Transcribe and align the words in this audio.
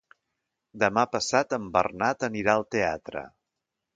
Demà 0.83 1.01
passat 1.15 1.53
en 1.59 1.69
Bernat 1.77 2.27
anirà 2.31 2.57
al 2.61 2.67
teatre. 2.77 3.25